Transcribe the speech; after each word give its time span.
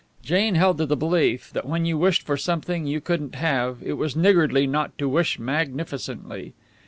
Jane 0.23 0.55
held 0.55 0.79
to 0.79 0.87
the 0.87 0.97
belief 0.97 1.51
that 1.53 1.67
when 1.67 1.85
you 1.85 1.95
wished 1.95 2.23
for 2.23 2.35
something 2.35 2.87
you 2.87 2.99
couldn't 2.99 3.35
have 3.35 3.83
it 3.83 3.97
was 3.97 4.15
niggardly 4.15 4.65
not 4.65 4.97
to 4.97 5.07
wish 5.07 5.37
magnificently. 5.37 6.55